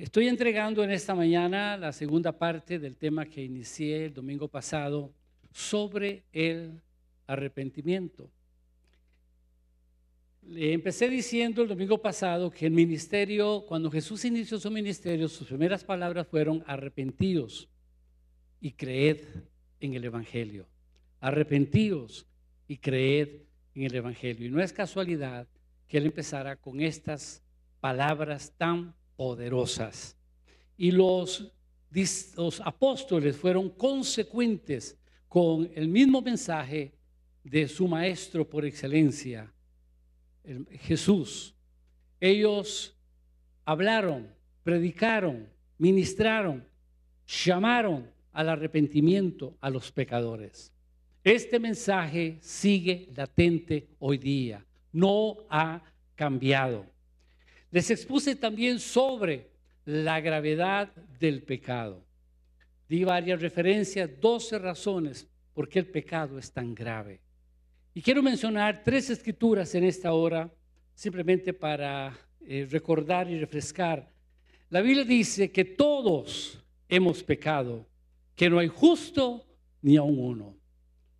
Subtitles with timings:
[0.00, 5.12] Estoy entregando en esta mañana la segunda parte del tema que inicié el domingo pasado
[5.52, 6.80] sobre el
[7.26, 8.30] arrepentimiento.
[10.42, 15.84] Empecé diciendo el domingo pasado que el ministerio, cuando Jesús inició su ministerio, sus primeras
[15.84, 17.68] palabras fueron arrepentidos
[18.58, 19.18] y creed
[19.80, 20.66] en el Evangelio.
[21.20, 22.26] Arrepentidos
[22.66, 23.42] y creed
[23.74, 24.46] en el Evangelio.
[24.46, 25.46] Y no es casualidad
[25.86, 27.42] que él empezara con estas
[27.82, 30.16] palabras tan poderosas.
[30.78, 31.52] Y los,
[32.38, 36.94] los apóstoles fueron consecuentes con el mismo mensaje
[37.44, 39.52] de su maestro por excelencia,
[40.70, 41.54] Jesús.
[42.18, 42.96] Ellos
[43.66, 44.26] hablaron,
[44.62, 46.66] predicaron, ministraron,
[47.26, 50.72] llamaron al arrepentimiento a los pecadores.
[51.22, 55.82] Este mensaje sigue latente hoy día, no ha
[56.14, 56.86] cambiado.
[57.70, 59.50] Les expuse también sobre
[59.84, 62.04] la gravedad del pecado.
[62.88, 67.20] Di varias referencias, 12 razones por qué el pecado es tan grave.
[67.94, 70.52] Y quiero mencionar tres escrituras en esta hora,
[70.94, 74.10] simplemente para eh, recordar y refrescar.
[74.68, 77.86] La Biblia dice que todos hemos pecado,
[78.34, 79.46] que no hay justo
[79.82, 80.56] ni a uno.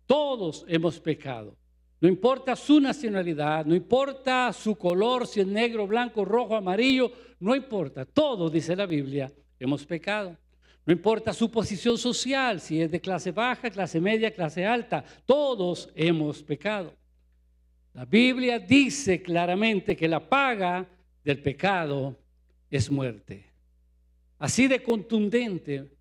[0.05, 1.57] Todos hemos pecado.
[2.01, 7.55] No importa su nacionalidad, no importa su color, si es negro, blanco, rojo, amarillo, no
[7.55, 8.05] importa.
[8.05, 10.35] Todos, dice la Biblia, hemos pecado.
[10.83, 15.91] No importa su posición social, si es de clase baja, clase media, clase alta, todos
[15.93, 16.91] hemos pecado.
[17.93, 20.89] La Biblia dice claramente que la paga
[21.23, 22.17] del pecado
[22.71, 23.45] es muerte.
[24.39, 25.91] Así de contundente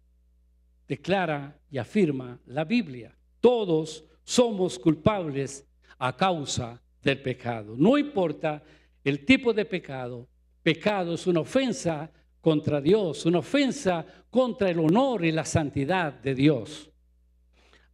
[0.88, 3.14] declara y afirma la Biblia.
[3.38, 5.66] Todos somos culpables
[6.00, 7.76] a causa del pecado.
[7.76, 8.62] No importa
[9.04, 10.28] el tipo de pecado,
[10.62, 16.34] pecado es una ofensa contra Dios, una ofensa contra el honor y la santidad de
[16.34, 16.90] Dios.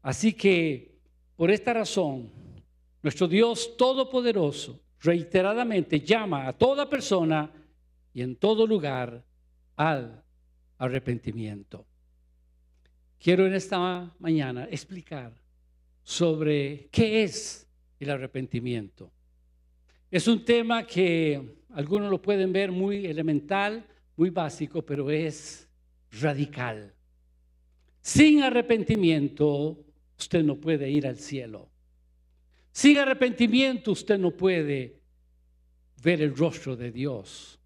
[0.02, 0.98] Así que,
[1.34, 2.30] por esta razón,
[3.02, 7.50] nuestro Dios Todopoderoso reiteradamente llama a toda persona
[8.14, 9.24] y en todo lugar
[9.76, 10.22] al
[10.78, 11.84] arrepentimiento.
[13.18, 15.32] Quiero en esta mañana explicar
[16.02, 17.65] sobre qué es
[17.98, 19.12] el arrepentimiento.
[20.10, 23.86] Es un tema que algunos lo pueden ver muy elemental,
[24.16, 25.68] muy básico, pero es
[26.20, 26.94] radical.
[28.00, 29.84] Sin arrepentimiento,
[30.18, 31.68] usted no puede ir al cielo.
[32.72, 35.00] Sin arrepentimiento, usted no puede
[36.02, 37.58] ver el rostro de Dios.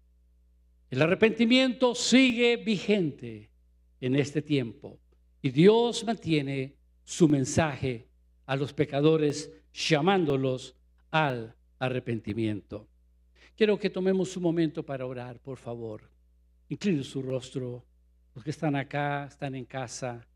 [0.89, 3.49] El arrepentimiento sigue vigente
[3.99, 4.99] en este tiempo
[5.41, 8.07] y Dios mantiene su mensaje
[8.51, 10.75] a los pecadores llamándolos
[11.09, 12.85] al arrepentimiento.
[13.55, 16.01] Quiero que tomemos un momento para orar, por favor.
[16.67, 17.85] Incline su rostro.
[18.35, 20.27] Los que están acá, están en casa.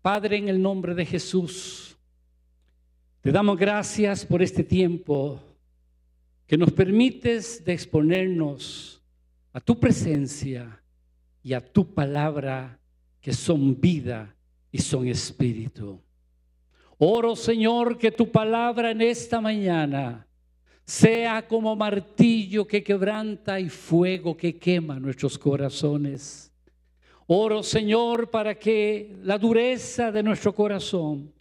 [0.00, 1.98] Padre, en el nombre de Jesús,
[3.20, 5.38] te damos gracias por este tiempo
[6.46, 9.02] que nos permites de exponernos
[9.52, 10.82] a tu presencia
[11.42, 12.80] y a tu palabra
[13.20, 14.34] que son vida
[14.72, 16.00] y son espíritu.
[16.98, 20.26] Oro, Señor, que tu palabra en esta mañana
[20.86, 26.50] sea como martillo que quebranta y fuego que quema nuestros corazones.
[27.26, 31.34] Oro, Señor, para que la dureza de nuestro corazón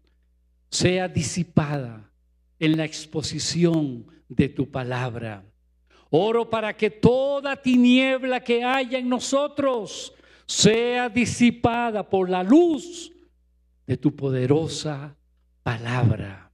[0.69, 2.11] sea disipada
[2.59, 5.45] en la exposición de tu palabra.
[6.09, 10.13] Oro para que toda tiniebla que haya en nosotros
[10.45, 13.11] sea disipada por la luz
[13.87, 15.15] de tu poderosa
[15.65, 16.51] palabra.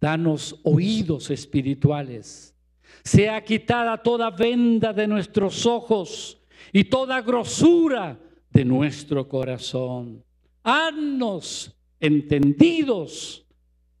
[0.00, 2.52] Danos oídos espirituales.
[3.04, 6.42] Sea quitada toda venda de nuestros ojos
[6.72, 8.18] y toda grosura
[8.50, 10.24] de nuestro corazón.
[10.64, 13.46] Haznos entendidos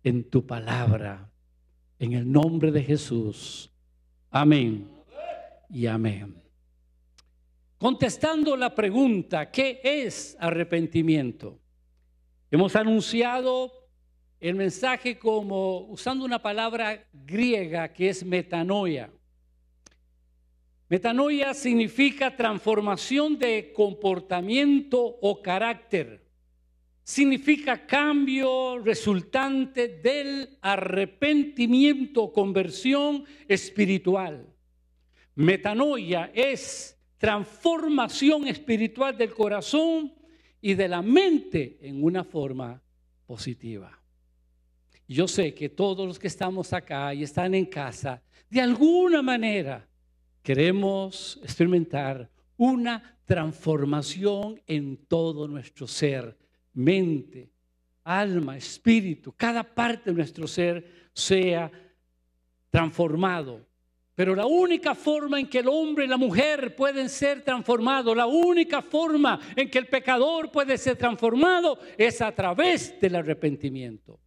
[0.02, 1.30] en tu palabra.
[2.00, 3.70] En el nombre de Jesús.
[4.30, 4.90] Amén
[5.70, 6.42] y amén.
[7.78, 11.60] Contestando la pregunta, ¿qué es arrepentimiento?
[12.50, 13.83] Hemos anunciado
[14.40, 19.10] el mensaje como usando una palabra griega que es metanoia.
[20.88, 26.24] Metanoia significa transformación de comportamiento o carácter.
[27.02, 34.46] Significa cambio resultante del arrepentimiento, conversión espiritual.
[35.34, 40.14] Metanoia es transformación espiritual del corazón
[40.60, 42.82] y de la mente en una forma
[43.26, 44.03] positiva.
[45.06, 49.86] Yo sé que todos los que estamos acá y están en casa, de alguna manera
[50.42, 56.36] queremos experimentar una transformación en todo nuestro ser,
[56.72, 57.50] mente,
[58.04, 61.70] alma, espíritu, cada parte de nuestro ser sea
[62.70, 63.66] transformado.
[64.14, 68.26] Pero la única forma en que el hombre y la mujer pueden ser transformados, la
[68.26, 74.20] única forma en que el pecador puede ser transformado es a través del arrepentimiento.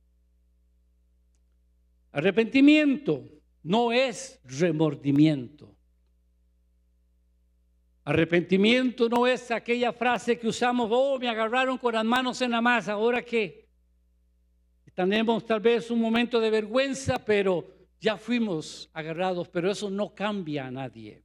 [2.17, 3.23] Arrepentimiento
[3.61, 5.77] no es remordimiento.
[8.05, 12.59] Arrepentimiento no es aquella frase que usamos, oh, me agarraron con las manos en la
[12.59, 13.69] masa, ahora qué.
[14.95, 17.67] Tenemos tal vez un momento de vergüenza, pero
[17.99, 21.21] ya fuimos agarrados, pero eso no cambia a nadie.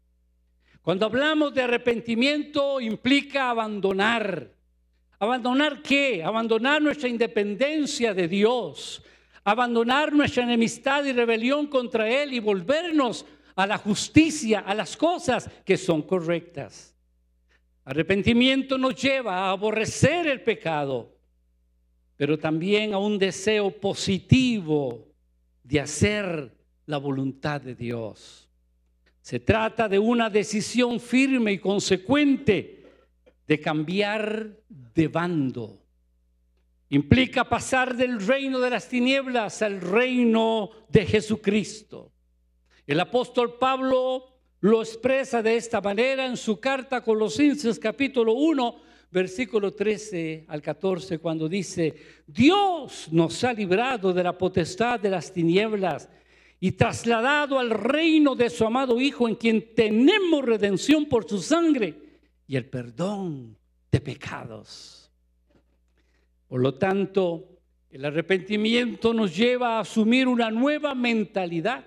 [0.83, 4.53] Cuando hablamos de arrepentimiento implica abandonar.
[5.19, 6.23] ¿Abandonar qué?
[6.23, 9.03] Abandonar nuestra independencia de Dios,
[9.45, 15.49] abandonar nuestra enemistad y rebelión contra Él y volvernos a la justicia, a las cosas
[15.65, 16.97] que son correctas.
[17.85, 21.17] Arrepentimiento nos lleva a aborrecer el pecado,
[22.17, 25.09] pero también a un deseo positivo
[25.65, 26.57] de hacer
[26.87, 28.49] la voluntad de Dios.
[29.21, 32.85] Se trata de una decisión firme y consecuente
[33.47, 35.82] de cambiar de bando.
[36.93, 42.13] Implica pasar del reino de las tinieblas al reino de Jesucristo.
[42.87, 44.27] El apóstol Pablo
[44.61, 48.77] lo expresa de esta manera en su carta a Colosenses capítulo 1,
[49.11, 51.95] versículo 13 al 14, cuando dice,
[52.27, 56.11] Dios nos ha librado de la potestad de las tinieblas
[56.61, 61.95] y trasladado al reino de su amado Hijo, en quien tenemos redención por su sangre
[62.47, 63.57] y el perdón
[63.91, 65.02] de pecados.
[66.53, 67.49] Por lo tanto,
[67.89, 71.83] el arrepentimiento nos lleva a asumir una nueva mentalidad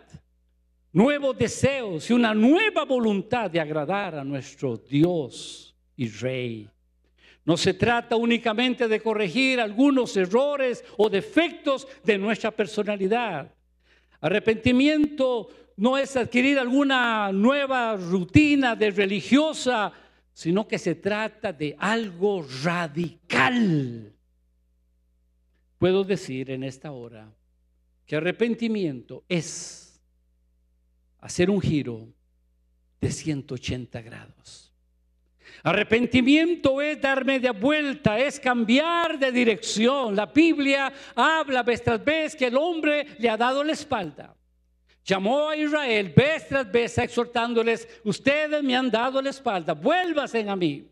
[0.92, 6.68] nuevos deseos y una nueva voluntad de agradar a nuestro Dios y Rey.
[7.44, 13.54] No se trata únicamente de corregir algunos errores o defectos de nuestra personalidad.
[14.20, 15.48] Arrepentimiento
[15.78, 19.94] no es adquirir alguna nueva rutina de religiosa,
[20.34, 24.15] sino que se trata de algo radical.
[25.86, 27.32] Puedo decir en esta hora
[28.08, 30.02] que arrepentimiento es
[31.20, 32.08] hacer un giro
[33.00, 34.74] de 180 grados.
[35.62, 40.16] Arrepentimiento es dar media vuelta, es cambiar de dirección.
[40.16, 44.36] La Biblia habla vez tras vez que el hombre le ha dado la espalda.
[45.04, 50.56] Llamó a Israel vez tras vez exhortándoles, ustedes me han dado la espalda, vuélvasen a
[50.56, 50.90] mí.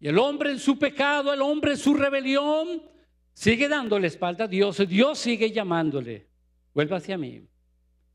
[0.00, 2.96] Y el hombre en su pecado, el hombre en su rebelión,
[3.38, 4.82] sigue dando la espalda a Dios.
[4.88, 6.26] Dios sigue llamándole,
[6.74, 7.46] vuélvase a mí.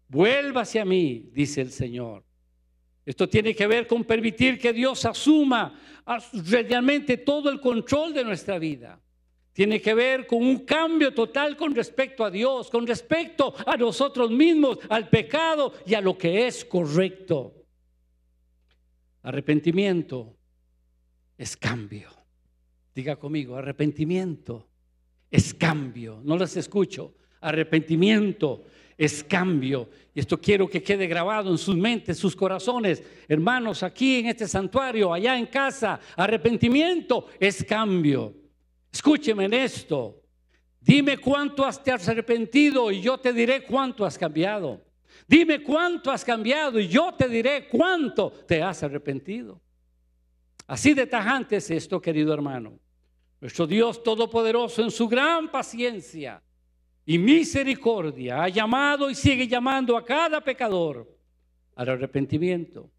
[0.10, 2.26] Vuelva hacia mí, dice el Señor.
[3.06, 5.80] Esto tiene que ver con permitir que Dios asuma
[6.46, 9.02] realmente todo el control de nuestra vida.
[9.54, 14.30] Tiene que ver con un cambio total con respecto a Dios, con respecto a nosotros
[14.30, 17.66] mismos, al pecado y a lo que es correcto.
[19.22, 20.36] Arrepentimiento
[21.38, 22.10] es cambio.
[22.94, 24.73] Diga conmigo, arrepentimiento
[25.34, 26.22] es cambio.
[26.24, 27.16] No las escucho.
[27.42, 29.90] Arrepentimiento es cambio.
[30.14, 33.02] Y esto quiero que quede grabado en sus mentes, sus corazones.
[33.28, 38.32] Hermanos, aquí en este santuario, allá en casa, arrepentimiento es cambio.
[38.92, 40.22] Escúcheme en esto.
[40.80, 44.86] Dime cuánto has te has arrepentido y yo te diré cuánto has cambiado.
[45.28, 49.60] Dime cuánto has cambiado y yo te diré cuánto te has arrepentido.
[50.68, 52.83] Así de tajante es esto, querido hermano.
[53.44, 56.42] Nuestro Dios Todopoderoso en su gran paciencia
[57.06, 61.14] y misericordia ha llamado y sigue llamando a cada pecador
[61.76, 62.90] al arrepentimiento.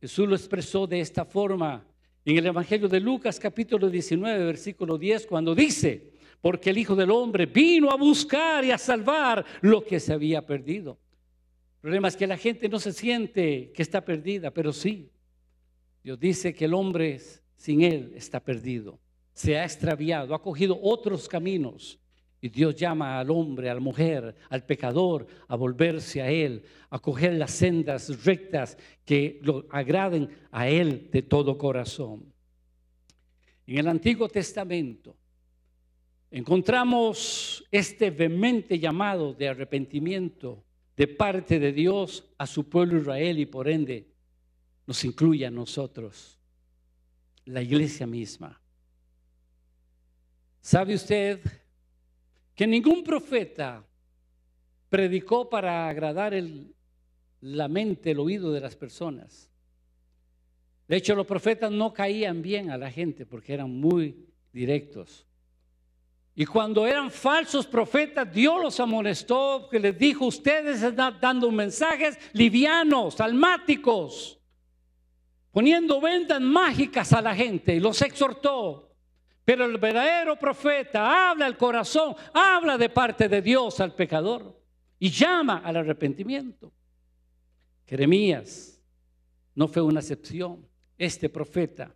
[0.00, 1.86] Jesús lo expresó de esta forma
[2.24, 7.12] en el Evangelio de Lucas capítulo 19, versículo 10, cuando dice, porque el Hijo del
[7.12, 10.98] Hombre vino a buscar y a salvar lo que se había perdido.
[11.76, 15.08] El problema es que la gente no se siente que está perdida, pero sí.
[16.02, 17.20] Dios dice que el hombre
[17.54, 18.98] sin Él está perdido,
[19.32, 21.98] se ha extraviado, ha cogido otros caminos
[22.44, 26.98] y Dios llama al hombre, a la mujer, al pecador a volverse a Él, a
[26.98, 32.32] coger las sendas rectas que lo agraden a Él de todo corazón.
[33.64, 35.16] En el Antiguo Testamento
[36.32, 40.64] encontramos este vehemente llamado de arrepentimiento
[40.96, 44.08] de parte de Dios a su pueblo Israel y por ende
[44.84, 46.40] nos incluye a nosotros,
[47.44, 48.61] la iglesia misma.
[50.62, 51.40] ¿Sabe usted?
[52.54, 53.84] que ningún profeta
[54.88, 56.34] predicó para agradar
[57.40, 59.50] la mente, el oído de las personas.
[60.86, 65.26] De hecho, los profetas no caían bien a la gente porque eran muy directos.
[66.34, 72.18] Y cuando eran falsos profetas, Dios los amonestó, que les dijo, ustedes están dando mensajes
[72.32, 74.38] livianos, almáticos,
[75.50, 78.91] poniendo ventas mágicas a la gente y los exhortó.
[79.44, 84.60] Pero el verdadero profeta habla al corazón, habla de parte de Dios al pecador
[84.98, 86.72] y llama al arrepentimiento.
[87.86, 88.80] Jeremías
[89.54, 90.66] no fue una excepción.
[90.96, 91.92] Este profeta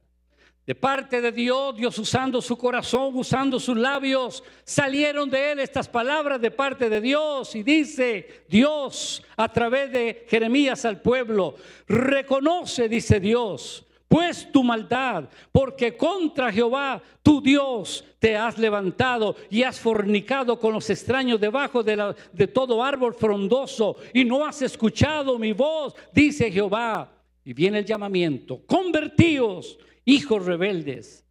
[0.66, 5.88] de parte de Dios, Dios usando su corazón, usando sus labios, salieron de él estas
[5.88, 11.54] palabras de parte de Dios y dice Dios a través de Jeremías al pueblo,
[11.86, 19.62] reconoce, dice Dios, pues tu maldad, porque contra Jehová, tu Dios, te has levantado y
[19.62, 22.14] has fornicado con los extraños debajo de,
[22.52, 27.12] todo árbol frondoso y no has escuchado mi voz, dice Jehová.
[27.44, 31.24] Y viene el llamamiento, convertíos hijos rebeldes,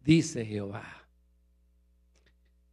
[0.00, 1.06] dice Jehová.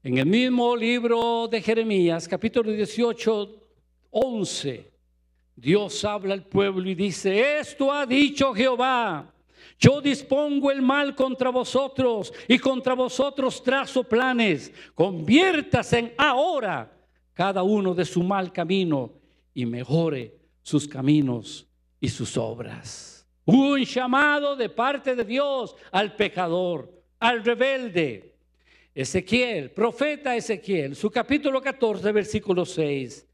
[0.03, 3.67] En el mismo libro de Jeremías, capítulo 18,
[4.11, 4.92] 11,
[5.55, 9.33] Dios habla al pueblo y dice, esto ha dicho Jehová,
[9.79, 16.91] yo dispongo el mal contra vosotros y contra vosotros trazo planes, conviértase ahora
[17.33, 19.13] cada uno de su mal camino
[19.53, 21.67] y mejore sus caminos
[21.99, 23.27] y sus obras.
[23.45, 28.35] Un llamado de parte de Dios al pecador, al rebelde.
[28.95, 33.27] Ezequiel, profeta Ezequiel, su capítulo 14, versículo 6.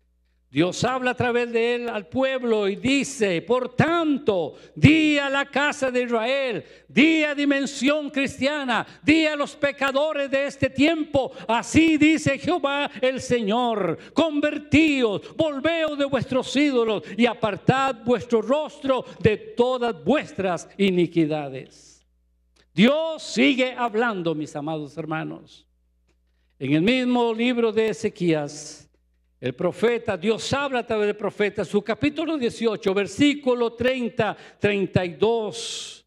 [0.51, 5.46] Dios habla a través de él al pueblo y dice, por tanto, di a la
[5.46, 11.98] casa de Israel, di a dimensión cristiana, di a los pecadores de este tiempo, así
[11.98, 20.03] dice Jehová el Señor, convertíos, volveos de vuestros ídolos y apartad vuestro rostro de todas
[20.03, 22.03] vuestras iniquidades.
[22.74, 25.68] Dios sigue hablando, mis amados hermanos.
[26.58, 28.88] En el mismo libro de Ezequías,
[29.41, 36.05] el profeta, Dios habla a través del profeta, su capítulo 18, versículo 30, 32.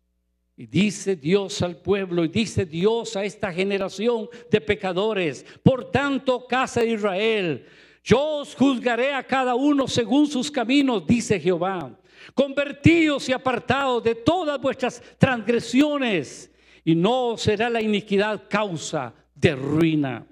[0.55, 6.47] Y dice Dios al pueblo, y dice Dios a esta generación de pecadores, por tanto,
[6.47, 7.67] casa de Israel,
[8.05, 11.99] yo os juzgaré a cada uno según sus caminos, dice Jehová.
[12.35, 16.51] Convertíos y apartados de todas vuestras transgresiones,
[16.85, 20.27] y no será la iniquidad causa de ruina.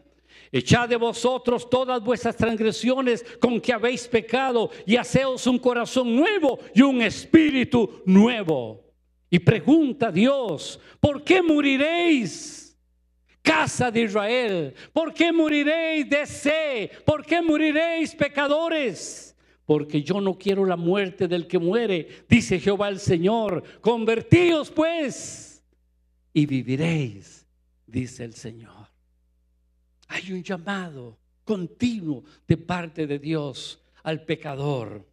[0.52, 6.58] Echad de vosotros todas vuestras transgresiones con que habéis pecado y haceos un corazón nuevo
[6.74, 8.84] y un espíritu nuevo.
[9.30, 12.76] Y pregunta Dios, ¿por qué moriréis?
[13.42, 16.90] Casa de Israel, ¿por qué moriréis de sed?
[17.06, 19.34] ¿Por qué moriréis pecadores?
[19.64, 23.62] Porque yo no quiero la muerte del que muere, dice Jehová el Señor.
[23.80, 25.64] Convertíos pues
[26.34, 27.46] y viviréis,
[27.86, 28.79] dice el Señor.
[30.12, 35.08] Hay un llamado continuo de parte de Dios al pecador.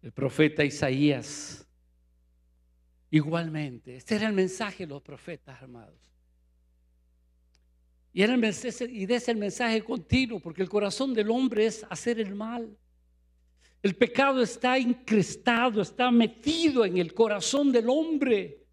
[0.00, 1.66] El profeta Isaías,
[3.10, 5.98] igualmente, este era el mensaje de los profetas armados.
[8.12, 11.84] Y, era el mensaje, y es el mensaje continuo, porque el corazón del hombre es
[11.90, 12.78] hacer el mal.
[13.82, 18.67] El pecado está increstado, está metido en el corazón del hombre.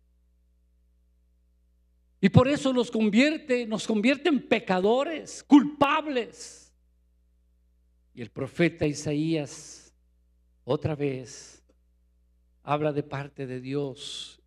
[2.25, 6.73] Y por eso nos convierte, nos convierte en pecadores, culpables.
[8.15, 9.93] Y el profeta Isaías
[10.63, 11.63] otra vez
[12.63, 14.41] habla de parte de Dios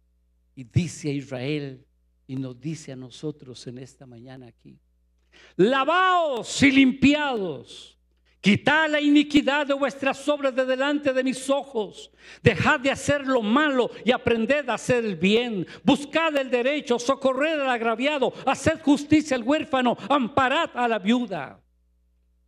[0.56, 1.86] y dice a Israel
[2.26, 4.76] y nos dice a nosotros en esta mañana aquí,
[5.54, 7.96] lavaos y limpiados
[8.40, 12.10] Quitad la iniquidad de vuestras obras de delante de mis ojos.
[12.40, 15.66] Dejad de hacer lo malo y aprended a hacer el bien.
[15.82, 21.60] Buscad el derecho, socorred al agraviado, haced justicia al huérfano, amparad a la viuda.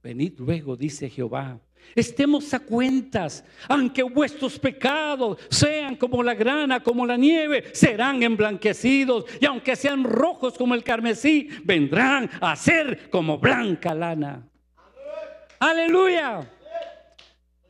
[0.03, 1.61] Venid luego, dice Jehová.
[1.95, 9.25] Estemos a cuentas, aunque vuestros pecados sean como la grana, como la nieve, serán emblanquecidos,
[9.41, 14.50] y aunque sean rojos como el carmesí, vendrán a ser como blanca lana.
[15.61, 16.51] Aleluya.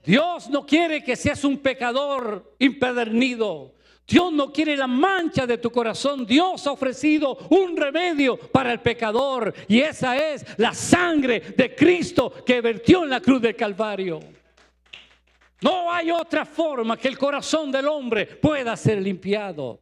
[0.04, 3.74] Dios no quiere que seas un pecador impedernido.
[4.06, 6.24] Dios no quiere la mancha de tu corazón.
[6.24, 12.32] Dios ha ofrecido un remedio para el pecador y esa es la sangre de Cristo
[12.44, 14.20] que vertió en la cruz del Calvario.
[15.60, 19.80] No hay otra forma que el corazón del hombre pueda ser limpiado.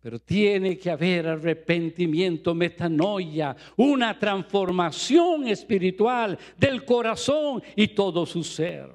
[0.00, 8.90] Pero tiene que haber arrepentimiento, metanoia, una transformación espiritual del corazón y todo su ser.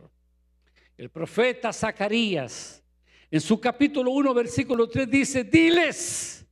[0.98, 2.82] El profeta Zacarías,
[3.30, 6.46] En su capítulo 1, versículo 3 dice, diles,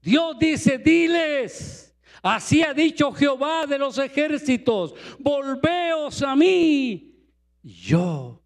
[0.00, 7.14] Dios dice, diles, así ha dicho Jehová de los ejércitos, volveos a mí,
[7.62, 8.42] yo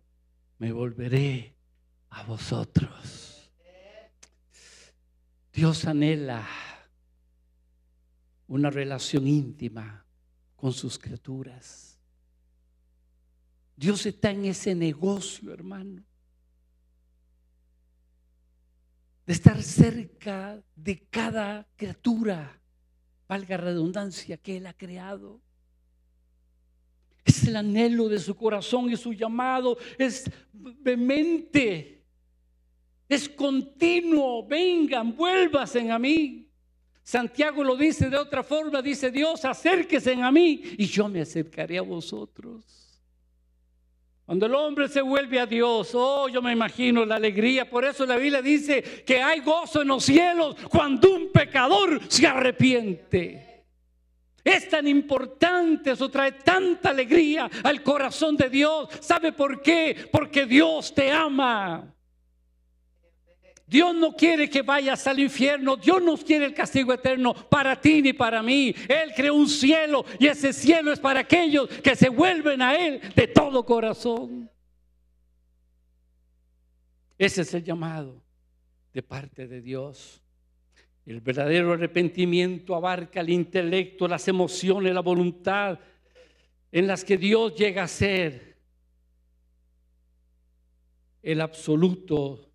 [0.59, 1.55] me volveré
[2.11, 3.18] a vosotros.
[5.59, 6.47] Dios anhela
[8.47, 10.07] una relación íntima
[10.55, 11.99] con sus criaturas.
[13.75, 16.05] Dios está en ese negocio, hermano,
[19.27, 22.63] de estar cerca de cada criatura,
[23.27, 25.41] valga redundancia, que Él ha creado.
[27.25, 31.98] Es el anhelo de su corazón y su llamado es vehemente,
[33.09, 34.47] es continuo.
[34.47, 36.49] Vengan, vuélvasen a mí.
[37.03, 41.79] Santiago lo dice de otra forma, dice Dios, acérquese a mí y yo me acercaré
[41.79, 42.79] a vosotros.
[44.27, 47.71] Cuando el hombre se vuelve a Dios, oh, yo me imagino la alegría.
[47.71, 52.27] Por eso la Biblia dice que hay gozo en los cielos cuando un pecador se
[52.27, 53.65] arrepiente.
[54.45, 58.91] Es tan importante, eso trae tanta alegría al corazón de Dios.
[59.01, 59.97] ¿Sabe por qué?
[60.13, 61.95] Porque Dios te ama.
[63.69, 65.77] Dios no quiere que vayas al infierno.
[65.77, 68.75] Dios no quiere el castigo eterno para ti ni para mí.
[68.89, 73.01] Él creó un cielo y ese cielo es para aquellos que se vuelven a Él
[73.15, 74.51] de todo corazón.
[77.19, 78.23] Ese es el llamado
[78.95, 80.23] de parte de Dios.
[81.05, 85.79] El verdadero arrepentimiento abarca el intelecto, las emociones, la voluntad
[86.73, 88.57] en las que Dios llega a ser
[91.23, 92.48] el absoluto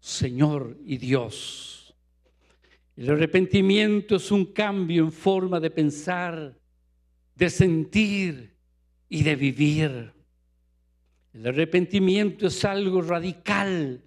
[0.00, 1.94] Señor y Dios.
[2.96, 6.58] El arrepentimiento es un cambio en forma de pensar,
[7.34, 8.56] de sentir
[9.08, 10.12] y de vivir.
[11.32, 14.02] El arrepentimiento es algo radical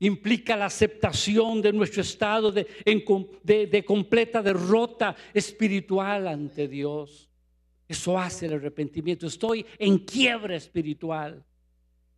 [0.00, 7.28] implica la aceptación de nuestro estado de, completa derrota espiritual ante Dios.
[7.86, 9.26] Eso hace el arrepentimiento.
[9.26, 11.44] Estoy en quiebra espiritual.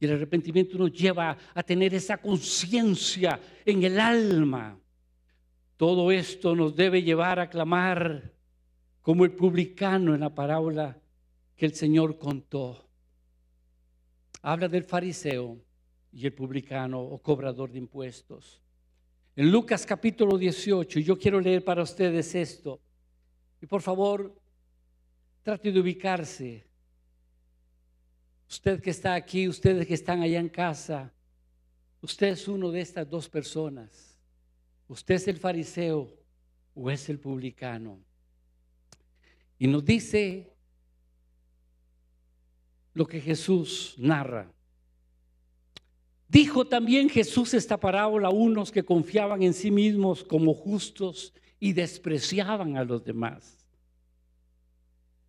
[0.03, 4.77] Y el arrepentimiento nos lleva a tener esa conciencia en el alma.
[5.77, 8.33] Todo esto nos debe llevar a clamar
[9.01, 11.01] como el publicano en la parábola
[11.55, 12.85] que el Señor contó.
[14.43, 15.63] Habla del fariseo
[16.11, 18.61] y el publicano o cobrador de impuestos.
[19.37, 22.81] En Lucas capítulo 18, yo quiero leer para ustedes esto.
[23.61, 24.35] Y por favor,
[25.45, 26.72] trate de ubicarse.
[28.53, 31.11] Usted que está aquí, ustedes que están allá en casa,
[32.03, 34.19] usted es uno de estas dos personas.
[34.89, 36.15] Usted es el fariseo
[36.75, 37.99] o es el publicano.
[39.59, 40.53] Y nos dice
[42.93, 44.53] lo que Jesús narra.
[46.29, 51.73] Dijo también Jesús esta parábola a unos que confiaban en sí mismos como justos y
[51.73, 53.62] despreciaban a los demás.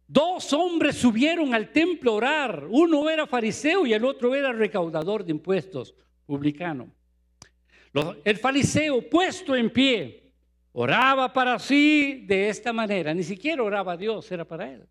[0.08, 2.68] Dos hombres subieron al templo a orar.
[2.70, 6.92] Uno era fariseo y el otro era recaudador de impuestos, publicano.
[8.24, 10.32] El fariseo, puesto en pie,
[10.72, 13.14] oraba para sí de esta manera.
[13.14, 14.88] Ni siquiera oraba a Dios, era para él.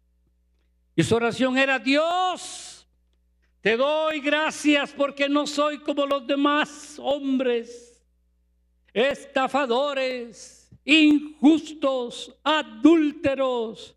[0.95, 2.87] Y su oración era, Dios,
[3.61, 8.03] te doy gracias porque no soy como los demás hombres,
[8.93, 13.97] estafadores, injustos, adúlteros,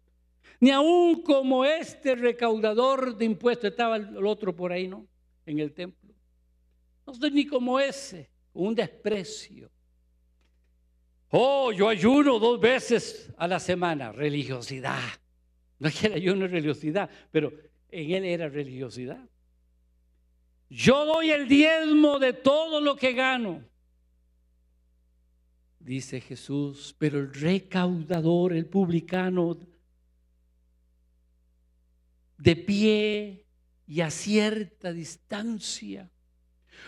[0.65, 3.69] ni aún como este recaudador de impuestos.
[3.69, 5.06] Estaba el otro por ahí, ¿no?
[5.45, 6.12] En el templo.
[7.06, 9.69] No soy ni como ese, un desprecio.
[11.30, 15.04] Oh, yo ayuno dos veces a la semana, religiosidad.
[15.78, 17.54] No es que el ayuno es religiosidad, pero
[17.91, 19.23] en él era religiosidad.
[20.67, 23.63] Yo doy el diezmo de todo lo que gano.
[25.78, 29.60] Dice Jesús, pero el recaudador, el publicano,
[32.38, 33.45] de pie
[33.88, 36.10] y a cierta distancia,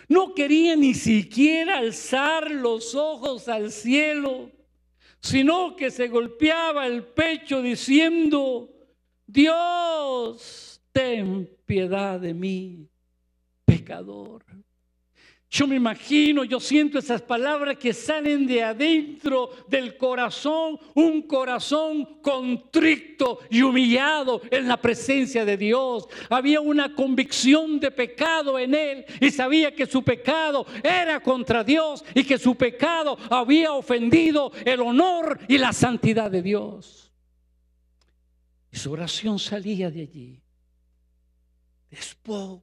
[0.07, 4.51] no quería ni siquiera alzar los ojos al cielo,
[5.19, 8.69] sino que se golpeaba el pecho diciendo,
[9.25, 12.89] Dios, ten piedad de mí
[13.65, 14.43] pecador.
[15.49, 22.19] Yo me imagino, yo siento esas palabras que salen de adentro del corazón, un corazón
[22.21, 26.05] contrito y humillado en la presencia de Dios.
[26.29, 32.03] Había una convicción de pecado en él y sabía que su pecado era contra Dios
[32.13, 37.13] y que su pecado había ofendido el honor y la santidad de Dios.
[38.69, 40.41] Y su oración salía de allí.
[41.89, 42.59] Después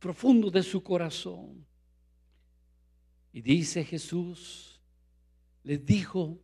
[0.00, 1.64] profundo de su corazón.
[3.34, 4.80] Y dice Jesús,
[5.64, 6.38] les dijo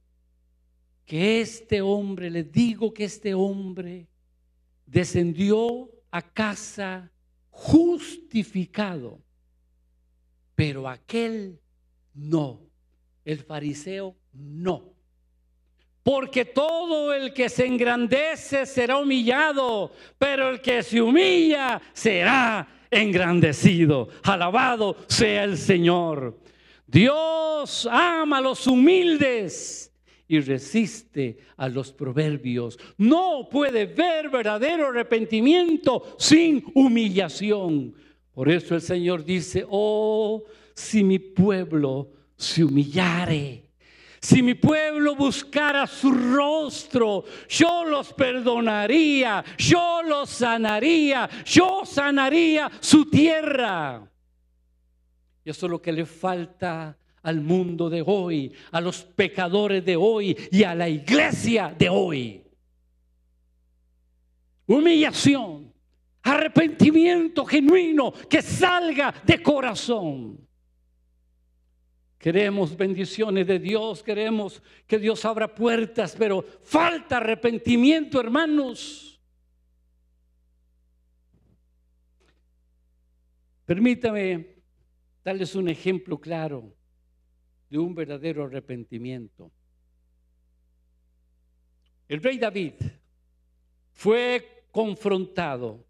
[1.06, 4.08] que este hombre, les digo que este hombre
[4.86, 7.08] descendió a casa
[7.48, 9.20] justificado,
[10.56, 11.60] pero aquel
[12.12, 12.60] no,
[13.24, 14.92] el fariseo no.
[16.02, 24.08] Porque todo el que se engrandece será humillado, pero el que se humilla será engrandecido.
[24.24, 26.49] Alabado sea el Señor.
[26.90, 29.92] Dios ama a los humildes
[30.26, 32.78] y resiste a los proverbios.
[32.98, 37.94] No puede ver verdadero arrepentimiento sin humillación.
[38.32, 43.70] Por eso el Señor dice, oh, si mi pueblo se humillare
[44.20, 53.08] si mi pueblo buscara su rostro, yo los perdonaría, yo los sanaría, yo sanaría su
[53.08, 54.09] tierra.
[55.44, 59.96] Y eso es lo que le falta al mundo de hoy, a los pecadores de
[59.96, 62.42] hoy y a la iglesia de hoy.
[64.66, 65.72] Humillación,
[66.22, 70.46] arrepentimiento genuino que salga de corazón.
[72.18, 79.18] Queremos bendiciones de Dios, queremos que Dios abra puertas, pero falta arrepentimiento, hermanos.
[83.64, 84.49] Permítame
[85.30, 86.74] darles un ejemplo claro
[87.68, 89.52] de un verdadero arrepentimiento.
[92.08, 92.74] El rey David
[93.92, 95.86] fue confrontado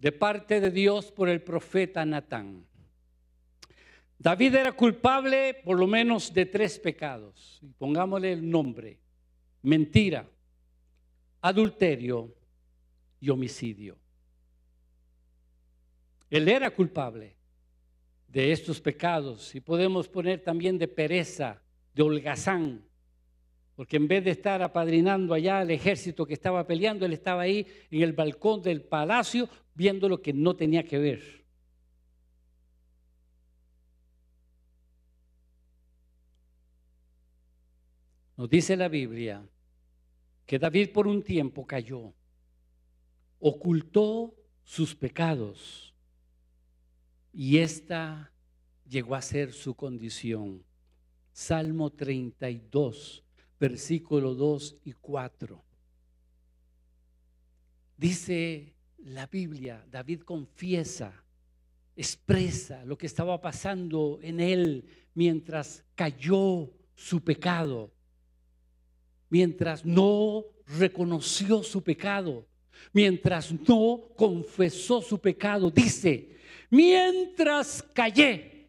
[0.00, 2.66] de parte de Dios por el profeta Natán.
[4.18, 7.60] David era culpable por lo menos de tres pecados.
[7.78, 8.98] Pongámosle el nombre.
[9.62, 10.28] Mentira,
[11.42, 12.34] adulterio
[13.20, 13.96] y homicidio.
[16.28, 17.35] Él era culpable
[18.36, 21.62] de estos pecados y podemos poner también de pereza,
[21.94, 22.84] de holgazán,
[23.74, 27.66] porque en vez de estar apadrinando allá al ejército que estaba peleando, él estaba ahí
[27.90, 31.46] en el balcón del palacio viendo lo que no tenía que ver.
[38.36, 39.48] Nos dice la Biblia
[40.44, 42.12] que David por un tiempo cayó,
[43.38, 45.85] ocultó sus pecados
[47.36, 48.32] y esta
[48.88, 50.64] llegó a ser su condición.
[51.32, 53.22] Salmo 32,
[53.60, 55.62] versículo 2 y 4.
[57.98, 61.12] Dice la Biblia, David confiesa,
[61.94, 67.92] expresa lo que estaba pasando en él mientras cayó su pecado
[69.28, 70.44] mientras no
[70.78, 72.46] reconoció su pecado,
[72.92, 75.70] mientras no confesó su pecado.
[75.70, 76.35] Dice,
[76.70, 78.68] mientras callé,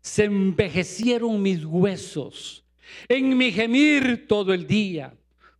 [0.00, 2.64] se envejecieron mis huesos
[3.08, 5.16] en mi gemir todo el día,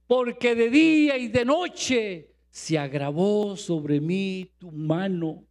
[0.07, 5.44] porque de día y de noche se agravó sobre mí tu mano.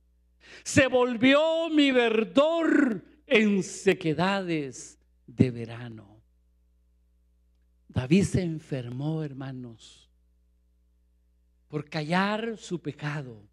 [0.64, 6.22] Se volvió mi verdor en sequedades de verano.
[7.88, 10.10] David se enfermó, hermanos,
[11.68, 13.48] por callar su pecado,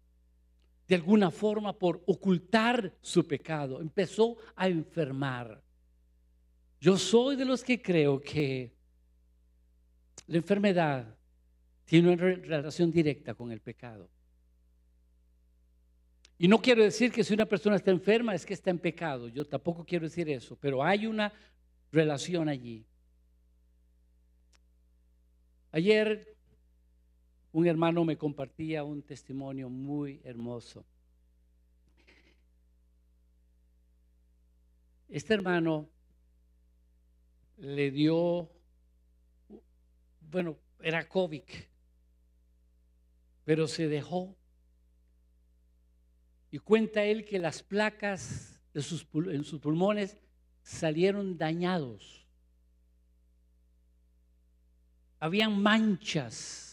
[0.91, 3.79] de alguna forma por ocultar su pecado.
[3.79, 5.63] Empezó a enfermar.
[6.81, 8.73] Yo soy de los que creo que
[10.27, 11.15] la enfermedad
[11.85, 14.09] tiene una relación directa con el pecado.
[16.37, 19.29] Y no quiero decir que si una persona está enferma es que está en pecado.
[19.29, 21.31] Yo tampoco quiero decir eso, pero hay una
[21.89, 22.85] relación allí.
[25.71, 26.35] Ayer
[27.51, 30.85] un hermano me compartía un testimonio muy hermoso.
[35.09, 35.89] Este hermano
[37.57, 38.49] le dio,
[40.29, 41.43] bueno, era COVID,
[43.43, 44.35] pero se dejó.
[46.49, 50.17] Y cuenta él que las placas de sus, en sus pulmones
[50.63, 52.21] salieron dañados
[55.21, 56.70] habían manchas.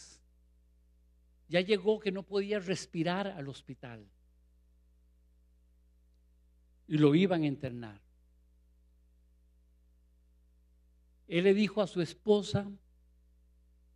[1.49, 4.07] Ya llegó que no podía respirar al hospital.
[6.87, 7.99] Y lo iban a internar.
[11.27, 12.71] Él le dijo a su esposa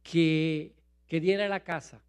[0.04, 0.76] que
[1.08, 2.04] quería ir a la casa.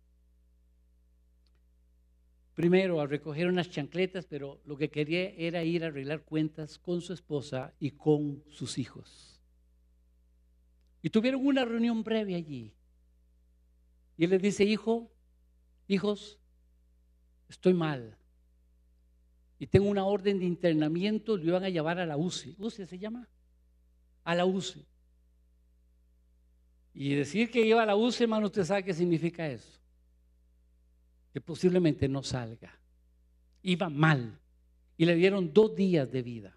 [2.54, 7.00] Primero a recoger unas chancletas, pero lo que quería era ir a arreglar cuentas con
[7.00, 9.40] su esposa y con sus hijos.
[11.02, 12.72] Y tuvieron una reunión breve allí.
[14.16, 15.11] Y él les dice, hijo,
[15.88, 16.38] hijos,
[17.49, 18.16] estoy mal.
[19.59, 22.57] y tengo una orden de internamiento, lo iban a llevar a la UCI.
[22.59, 23.27] ¿UCI se llama?
[24.25, 24.85] A la UCI.
[26.92, 29.81] Y decir que iba a la UCI, hermano, usted sabe qué significa eso.
[31.33, 32.79] Que posiblemente no salga.
[33.62, 34.38] Iba mal.
[34.97, 36.57] Y le dieron dos días de vida.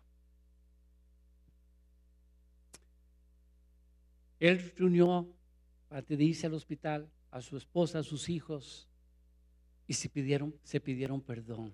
[4.40, 5.28] Él reunió,
[5.90, 8.88] antes de irse al hospital, a su esposa, a sus hijos,
[9.88, 11.74] y se pidieron, se pidieron perdón.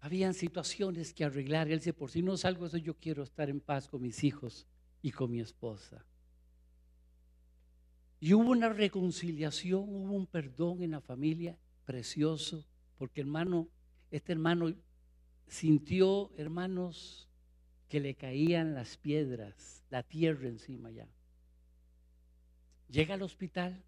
[0.00, 1.68] Habían situaciones que arreglar.
[1.68, 4.66] Él dice, por si no salgo eso, yo quiero estar en paz con mis hijos
[5.02, 6.04] y con mi esposa.
[8.20, 12.64] Y hubo una reconciliación, hubo un perdón en la familia precioso,
[12.96, 13.68] porque hermano,
[14.10, 14.74] este hermano
[15.46, 17.28] sintió, hermanos,
[17.88, 21.08] que le caían las piedras, la tierra encima ya.
[22.88, 23.82] Llega al hospital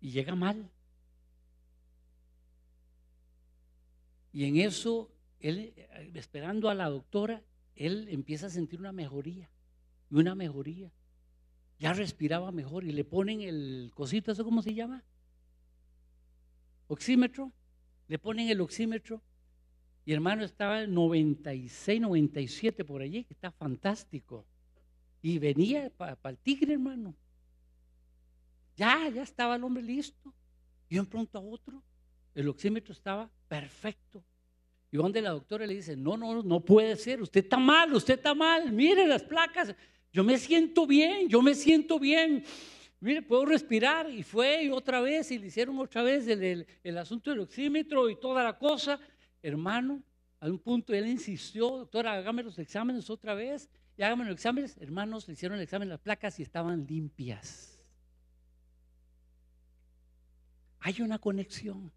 [0.00, 0.70] y llega mal.
[4.32, 5.10] Y en eso,
[5.40, 5.74] él,
[6.14, 7.42] esperando a la doctora,
[7.74, 9.50] él empieza a sentir una mejoría,
[10.10, 10.92] y una mejoría
[11.80, 15.02] ya respiraba mejor y le ponen el cosito, ¿eso cómo se llama?
[16.88, 17.50] Oxímetro.
[18.06, 19.22] Le ponen el oxímetro
[20.04, 24.44] y hermano estaba en 96, 97 por allí, que está fantástico.
[25.22, 27.14] Y venía para el tigre, hermano.
[28.80, 30.32] Ya, ya estaba el hombre listo.
[30.88, 31.82] Y de pronto a otro,
[32.34, 34.24] el oxímetro estaba perfecto.
[34.90, 38.14] Y donde la doctora le dice, no, no, no puede ser, usted está mal, usted
[38.14, 39.74] está mal, mire las placas.
[40.10, 42.42] Yo me siento bien, yo me siento bien.
[43.00, 44.10] Mire, puedo respirar.
[44.10, 48.18] Y fue y otra vez, y le hicieron otra vez el, asunto del oxímetro y
[48.18, 48.98] toda la cosa.
[49.42, 50.02] Hermano,
[50.40, 53.68] a un punto él insistió, doctora, hágame los exámenes otra vez.
[53.98, 54.78] Y hágame los exámenes.
[54.80, 57.69] Hermanos, le hicieron el examen las placas y estaban limpias.
[60.80, 61.92] Hay una conexión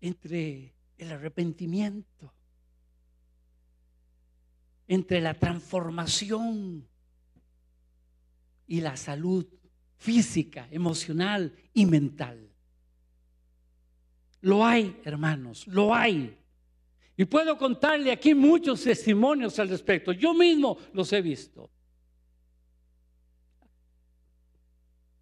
[0.00, 2.32] entre el arrepentimiento
[4.90, 6.84] entre la transformación
[8.66, 9.46] y la salud
[9.96, 12.50] física, emocional y mental.
[14.40, 16.36] Lo hay, hermanos, lo hay.
[17.16, 20.10] Y puedo contarle aquí muchos testimonios al respecto.
[20.10, 21.70] Yo mismo los he visto.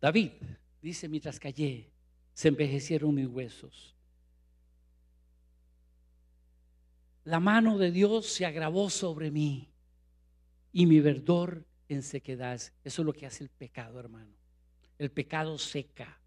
[0.00, 0.30] David
[0.80, 1.90] dice, mientras callé,
[2.34, 3.98] se envejecieron mis huesos.
[7.28, 9.68] la mano de Dios se agravó sobre mí
[10.72, 12.54] y mi verdor en sequedad.
[12.54, 14.32] Eso es lo que hace el pecado, hermano.
[14.98, 16.18] El pecado seca.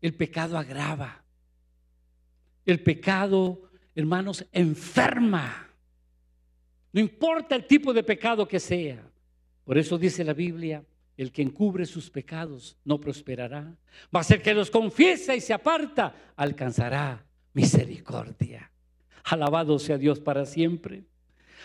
[0.00, 1.22] El pecado agrava.
[2.64, 5.68] El pecado, hermanos, enferma.
[6.90, 9.06] No importa el tipo de pecado que sea.
[9.62, 10.82] Por eso dice la Biblia,
[11.18, 13.74] el que encubre sus pecados no prosperará.
[14.14, 18.70] Va a ser que los confiesa y se aparta, alcanzará misericordia.
[19.24, 21.02] Alabado sea Dios para siempre.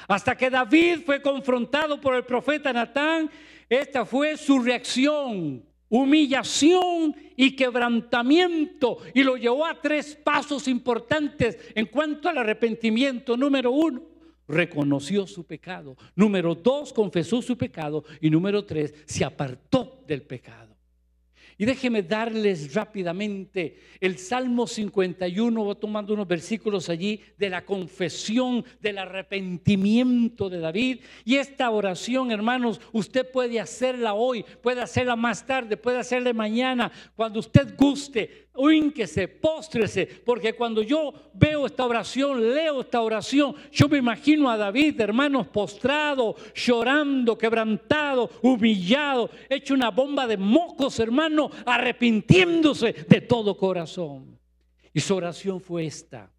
[0.08, 3.30] Hasta que David fue confrontado por el profeta Natán,
[3.70, 8.98] esta fue su reacción, humillación y quebrantamiento.
[9.13, 13.38] Y lo llevó a tres pasos importantes en cuanto al arrepentimiento.
[13.38, 14.02] Número uno,
[14.47, 15.97] reconoció su pecado.
[16.15, 18.03] Número dos, confesó su pecado.
[18.21, 20.63] Y número tres, se apartó del pecado.
[21.58, 28.65] Y déjeme darles rápidamente el Salmo 51, voy tomando unos versículos allí de la confesión,
[28.82, 30.99] del arrepentimiento de David.
[31.23, 36.91] Y esta oración, hermanos, usted puede hacerla hoy, puede hacerla más tarde, puede hacerla mañana,
[37.15, 38.47] cuando usted guste
[39.08, 44.58] se póstrese, porque cuando yo veo esta oración, leo esta oración, yo me imagino a
[44.58, 53.58] David, hermanos, postrado, llorando, quebrantado, humillado, hecho una bomba de mocos, hermano, arrepintiéndose de todo
[53.58, 54.39] corazón.
[54.94, 56.32] Y su oración fue esta,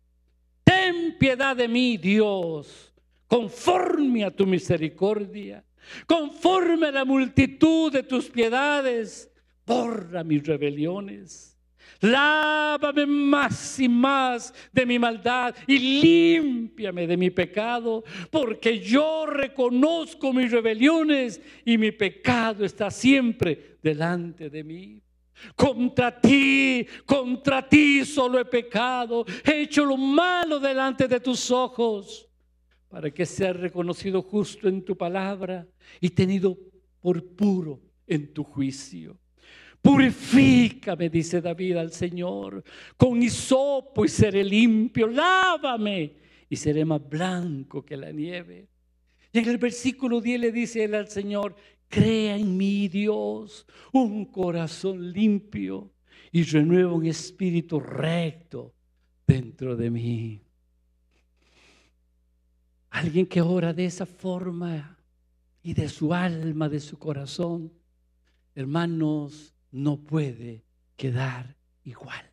[0.63, 2.93] ten piedad de mí, Dios,
[3.27, 5.65] conforme a tu misericordia,
[6.07, 9.31] conforme a la multitud de tus piedades,
[9.67, 11.54] borra mis rebeliones
[12.01, 20.33] Lávame más y más de mi maldad y límpiame de mi pecado, porque yo reconozco
[20.33, 25.01] mis rebeliones y mi pecado está siempre delante de mí.
[25.57, 32.29] Contra ti, contra ti solo he pecado, he hecho lo malo delante de tus ojos,
[32.89, 35.67] para que sea reconocido justo en tu palabra
[36.01, 36.57] y tenido
[37.01, 39.19] por puro en tu juicio.
[39.85, 42.65] Purifícame, dice David al Señor,
[42.97, 45.07] con hisopo y seré limpio.
[45.07, 46.17] Lávame
[46.49, 48.67] y seré más blanco que la nieve.
[49.31, 51.55] Y en el versículo 10 le dice él al Señor,
[51.87, 55.93] crea en mí, Dios, un corazón limpio
[56.33, 58.73] y renueva un espíritu recto
[59.27, 60.41] dentro de mí.
[62.89, 64.99] Alguien que ora de esa forma
[65.63, 67.71] y de su alma, de su corazón,
[68.55, 70.65] hermanos, no puede
[70.97, 72.31] quedar igual.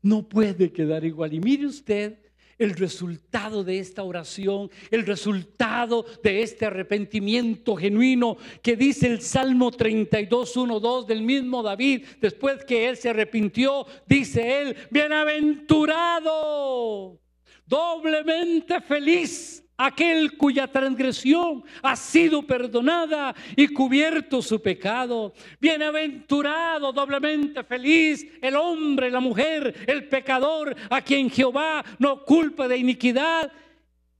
[0.00, 1.34] No puede quedar igual.
[1.34, 2.16] Y mire usted
[2.58, 9.72] el resultado de esta oración, el resultado de este arrepentimiento genuino que dice el Salmo
[9.72, 17.20] 32, 1, 2 del mismo David, después que él se arrepintió, dice él, bienaventurado,
[17.66, 25.34] doblemente feliz aquel cuya transgresión ha sido perdonada y cubierto su pecado.
[25.60, 32.78] Bienaventurado, doblemente feliz, el hombre, la mujer, el pecador, a quien Jehová no culpa de
[32.78, 33.50] iniquidad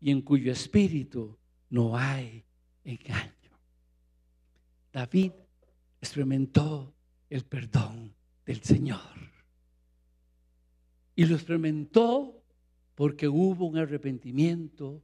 [0.00, 1.36] y en cuyo espíritu
[1.70, 2.44] no hay
[2.84, 3.32] engaño.
[4.92, 5.32] David
[6.00, 6.94] experimentó
[7.30, 8.14] el perdón
[8.44, 9.00] del Señor.
[11.16, 12.42] Y lo experimentó
[12.94, 15.02] porque hubo un arrepentimiento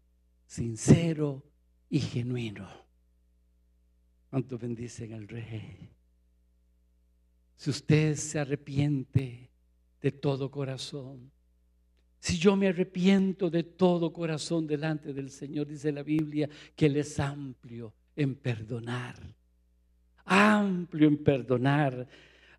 [0.50, 1.44] sincero
[1.88, 2.68] y genuino.
[4.30, 5.92] ¿Cuánto bendicen al Rey?
[7.54, 9.48] Si usted se arrepiente
[10.00, 11.30] de todo corazón,
[12.18, 16.96] si yo me arrepiento de todo corazón delante del Señor, dice la Biblia, que Él
[16.96, 19.14] es amplio en perdonar.
[20.24, 22.08] Amplio en perdonar.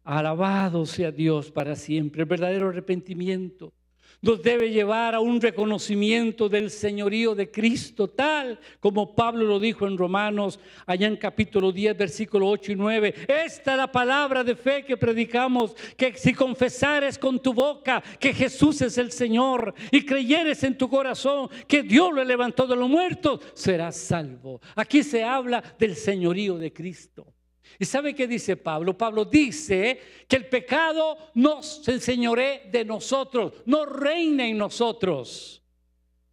[0.06, 2.21] Alabado sea Dios para siempre.
[2.21, 3.73] El verdadero arrepentimiento
[4.21, 9.88] nos debe llevar a un reconocimiento del señorío de Cristo, tal como Pablo lo dijo
[9.88, 13.15] en Romanos, allá en capítulo 10, versículo 8 y 9.
[13.27, 18.34] Esta es la palabra de fe que predicamos, que si confesares con tu boca que
[18.34, 22.89] Jesús es el Señor y creyeres en tu corazón que Dios lo levantó de los
[22.89, 24.62] muertos, serás salvo.
[24.75, 27.34] Aquí se habla del señorío de Cristo.
[27.80, 28.97] ¿Y sabe qué dice Pablo?
[28.97, 35.62] Pablo dice que el pecado no se enseñore de nosotros, no reina en nosotros.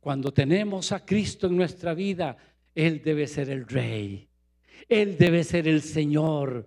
[0.01, 2.37] Cuando tenemos a Cristo en nuestra vida,
[2.75, 4.29] Él debe ser el rey.
[4.89, 6.67] Él debe ser el Señor.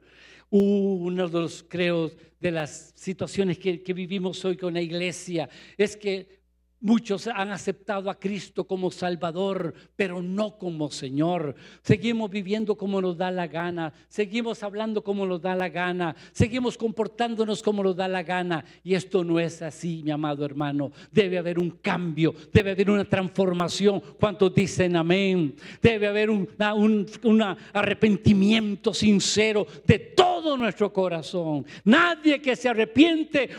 [0.50, 5.96] Uno de los, creo, de las situaciones que, que vivimos hoy con la iglesia es
[5.96, 6.41] que
[6.84, 11.54] Muchos han aceptado a Cristo como Salvador, pero no como Señor.
[11.84, 16.80] Seguimos viviendo como nos da la gana, seguimos hablando como nos da la gana, seguimos
[16.80, 18.66] comportándonos como nos da la gana.
[18.84, 20.92] Y esto no es así, mi amado hermano.
[21.12, 24.02] Debe haber un cambio, debe haber una transformación.
[24.20, 25.56] ¿Cuántos dicen amén?
[25.84, 26.50] Debe haber un,
[27.24, 27.42] un
[27.74, 31.64] arrepentimiento sincero de todo nuestro corazón.
[31.84, 33.52] Nadie que se arrepiente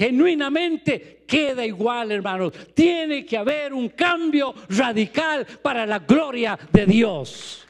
[0.00, 2.54] genuinamente queda igual, hermanos.
[2.74, 7.66] Tiene que haber un cambio radical para la gloria de Dios.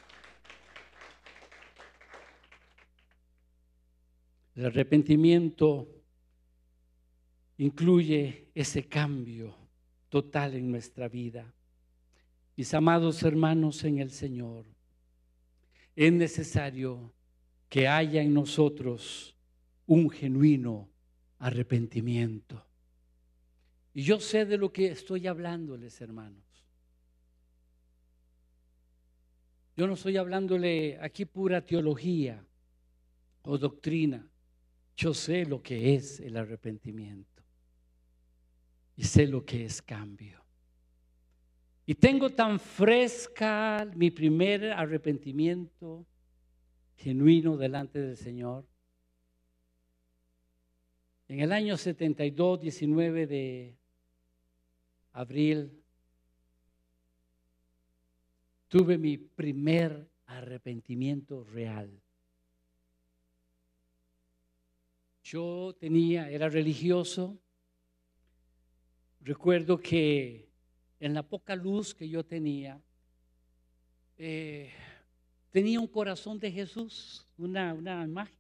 [4.54, 5.88] El arrepentimiento
[7.58, 9.56] incluye ese cambio
[10.08, 11.52] total en nuestra vida.
[12.54, 14.66] Mis amados hermanos en el Señor,
[15.96, 17.12] es necesario
[17.68, 19.36] que haya en nosotros
[19.86, 20.90] un genuino
[21.40, 22.64] arrepentimiento.
[23.92, 26.44] Y yo sé de lo que estoy hablándoles, hermanos.
[29.76, 32.44] Yo no estoy hablándole aquí pura teología
[33.42, 34.28] o doctrina.
[34.96, 37.42] Yo sé lo que es el arrepentimiento.
[38.96, 40.44] Y sé lo que es cambio.
[41.86, 46.06] Y tengo tan fresca mi primer arrepentimiento
[46.96, 48.69] genuino delante del Señor
[51.30, 53.76] en el año 72, 19 de
[55.12, 55.80] abril,
[58.66, 61.88] tuve mi primer arrepentimiento real.
[65.22, 67.38] Yo tenía, era religioso.
[69.20, 70.48] Recuerdo que
[70.98, 72.82] en la poca luz que yo tenía,
[74.18, 74.72] eh,
[75.52, 78.39] tenía un corazón de Jesús, una, una imagen.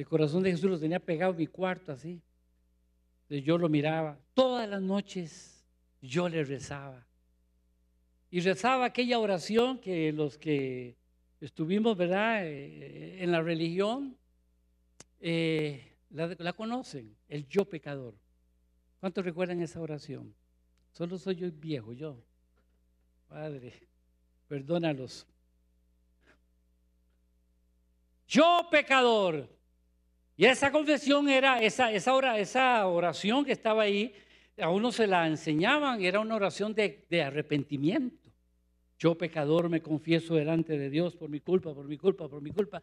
[0.00, 2.22] El corazón de Jesús lo tenía pegado en mi cuarto así.
[3.28, 4.18] yo lo miraba.
[4.32, 5.62] Todas las noches
[6.00, 7.06] yo le rezaba.
[8.30, 10.96] Y rezaba aquella oración que los que
[11.38, 14.16] estuvimos, ¿verdad?, eh, en la religión,
[15.20, 18.14] eh, la, la, conocen, el yo pecador.
[19.00, 20.34] ¿Cuántos recuerdan esa oración?
[20.92, 22.16] Solo soy yo viejo, yo.
[23.28, 23.74] Padre,
[24.48, 25.26] perdónalos.
[28.26, 29.59] Yo pecador,
[30.40, 34.14] y esa confesión era, esa, esa, esa oración que estaba ahí,
[34.56, 38.30] a uno se la enseñaban, era una oración de, de arrepentimiento.
[38.98, 42.52] Yo pecador me confieso delante de Dios por mi culpa, por mi culpa, por mi
[42.52, 42.80] culpa.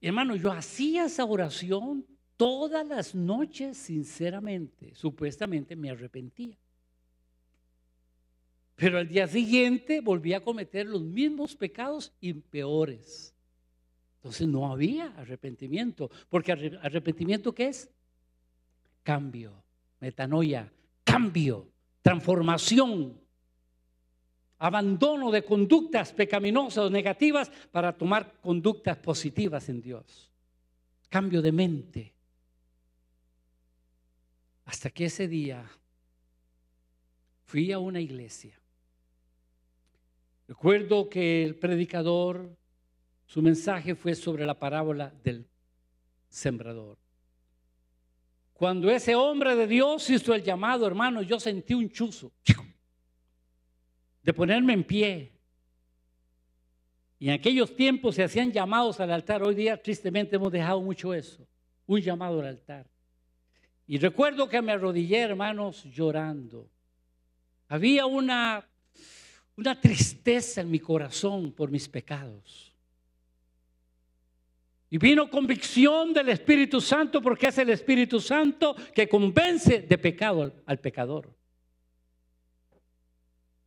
[0.00, 2.06] Hermano, yo hacía esa oración
[2.36, 4.94] todas las noches, sinceramente.
[4.94, 6.56] Supuestamente me arrepentía.
[8.76, 13.34] Pero al día siguiente volví a cometer los mismos pecados y peores.
[14.16, 16.10] Entonces no había arrepentimiento.
[16.28, 17.90] Porque arrepentimiento ¿qué es?
[19.02, 19.64] Cambio,
[19.98, 20.70] metanoia,
[21.04, 21.70] cambio,
[22.02, 23.18] transformación,
[24.58, 30.30] abandono de conductas pecaminosas o negativas para tomar conductas positivas en Dios.
[31.08, 32.14] Cambio de mente.
[34.66, 35.64] Hasta que ese día
[37.44, 38.60] fui a una iglesia
[40.48, 42.56] Recuerdo que el predicador,
[43.26, 45.46] su mensaje fue sobre la parábola del
[46.28, 46.98] sembrador.
[48.52, 52.32] Cuando ese hombre de Dios hizo el llamado, hermano, yo sentí un chuzo
[54.22, 55.32] de ponerme en pie.
[57.18, 59.42] Y en aquellos tiempos se hacían llamados al altar.
[59.42, 61.46] Hoy día tristemente hemos dejado mucho eso.
[61.86, 62.86] Un llamado al altar.
[63.86, 66.68] Y recuerdo que me arrodillé, hermanos, llorando.
[67.68, 68.66] Había una
[69.56, 72.72] una tristeza en mi corazón por mis pecados.
[74.88, 80.54] Y vino convicción del Espíritu Santo porque es el Espíritu Santo que convence de pecado
[80.64, 81.34] al, pecador.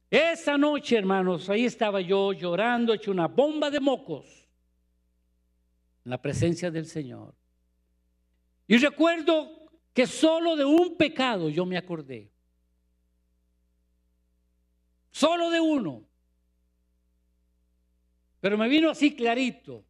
[0.10, 4.48] Esa noche, hermanos, ahí estaba yo llorando, hecho una bomba de mocos
[6.06, 7.36] en la presencia del Señor.
[8.68, 12.32] Y recuerdo que solo de un pecado yo me acordé.
[15.12, 16.04] Solo de uno.
[18.40, 19.84] Pero me vino así clarito.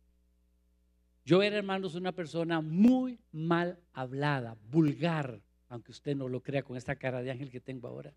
[1.24, 6.76] Yo era, hermanos, una persona muy mal hablada, vulgar, aunque usted no lo crea con
[6.76, 8.14] esta cara de ángel que tengo ahora.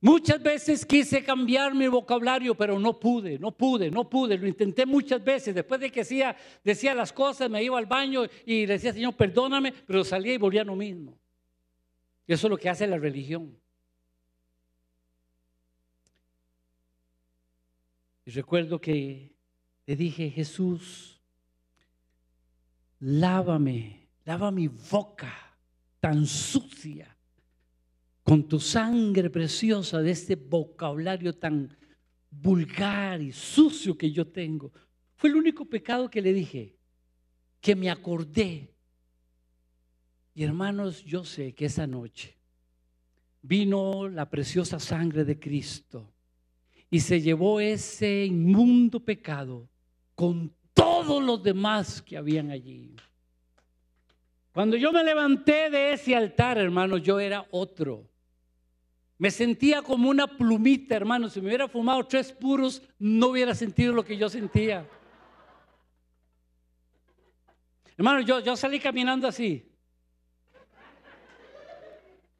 [0.00, 4.36] Muchas veces quise cambiar mi vocabulario, pero no pude, no pude, no pude.
[4.36, 5.54] Lo intenté muchas veces.
[5.54, 9.72] Después de que decía, decía las cosas, me iba al baño y decía, Señor, perdóname,
[9.86, 11.18] pero salía y volvía a lo mismo.
[12.26, 13.56] Eso es lo que hace la religión.
[18.24, 19.34] Y recuerdo que
[19.86, 21.20] le dije, Jesús,
[23.00, 25.32] lávame, lava mi boca
[26.00, 27.14] tan sucia
[28.22, 31.76] con tu sangre preciosa de este vocabulario tan
[32.30, 34.72] vulgar y sucio que yo tengo.
[35.16, 36.76] Fue el único pecado que le dije,
[37.60, 38.73] que me acordé
[40.34, 42.36] y hermanos, yo sé que esa noche
[43.40, 46.10] vino la preciosa sangre de Cristo
[46.90, 49.68] y se llevó ese inmundo pecado
[50.14, 52.96] con todos los demás que habían allí.
[54.52, 58.08] Cuando yo me levanté de ese altar, hermanos, yo era otro.
[59.18, 61.28] Me sentía como una plumita, hermano.
[61.28, 64.88] Si me hubiera fumado tres puros, no hubiera sentido lo que yo sentía.
[67.96, 69.73] Hermano, yo, yo salí caminando así.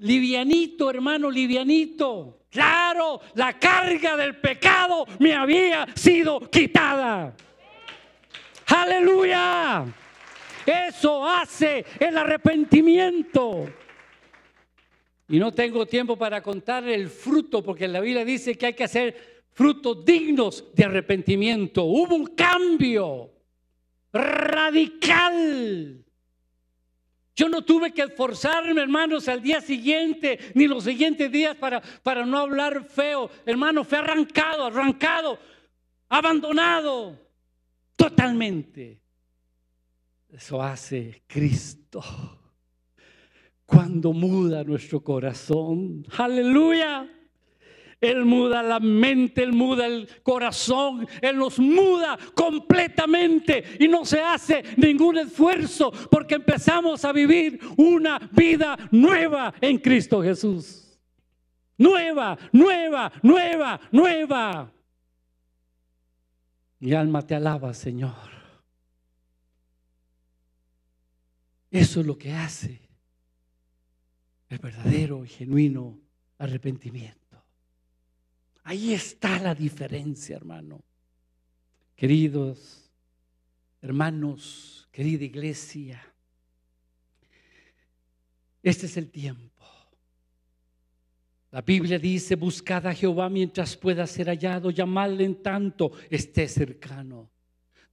[0.05, 2.41] Livianito, hermano, livianito.
[2.51, 7.35] Claro, la carga del pecado me había sido quitada.
[8.67, 9.87] Aleluya.
[10.67, 13.67] Eso hace el arrepentimiento.
[15.27, 18.85] Y no tengo tiempo para contar el fruto, porque la Biblia dice que hay que
[18.85, 21.85] hacer frutos dignos de arrepentimiento.
[21.85, 23.31] Hubo un cambio
[24.13, 26.04] radical
[27.37, 32.25] yo no tuve que esforzarme, hermanos, al día siguiente, ni los siguientes días para, para
[32.25, 33.29] no hablar feo.
[33.45, 35.39] Hermano, fue arrancado, arrancado,
[36.09, 37.19] abandonado
[37.97, 39.01] totalmente.
[40.29, 42.03] Eso hace Cristo
[43.67, 46.07] cuando muda nuestro corazón.
[46.17, 47.09] Aleluya.
[48.11, 54.21] Él muda la mente, Él muda el corazón, Él nos muda completamente y no se
[54.21, 60.99] hace ningún esfuerzo porque empezamos a vivir una vida nueva en Cristo Jesús.
[61.77, 64.73] Nueva, nueva, nueva, nueva.
[66.79, 68.35] Mi alma te alaba, Señor.
[71.71, 72.89] Eso es lo que hace
[74.49, 75.99] el verdadero y genuino
[76.39, 77.24] arrepentimiento.
[78.65, 80.83] Ahí está la diferencia, hermano.
[81.95, 82.85] Queridos
[83.85, 86.03] hermanos, querida iglesia,
[88.63, 89.63] este es el tiempo.
[91.51, 97.31] La Biblia dice, buscad a Jehová mientras pueda ser hallado, llamadle en tanto esté cercano.